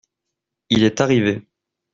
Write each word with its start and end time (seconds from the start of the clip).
Il 0.71 0.81
est 0.83 0.99
arrivé. 0.99 1.45